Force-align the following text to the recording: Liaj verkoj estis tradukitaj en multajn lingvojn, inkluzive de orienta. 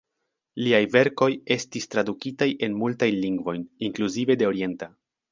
Liaj 0.67 0.77
verkoj 0.93 1.27
estis 1.55 1.85
tradukitaj 1.95 2.47
en 2.67 2.77
multajn 2.83 3.19
lingvojn, 3.25 3.67
inkluzive 3.89 4.37
de 4.43 4.49
orienta. 4.49 4.89